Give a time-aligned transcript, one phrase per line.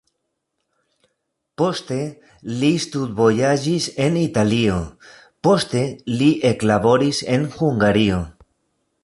[1.61, 1.97] Poste
[2.61, 4.79] li studvojaĝis en Italio,
[5.49, 5.85] poste
[6.19, 8.21] li eklaboris en Hungario.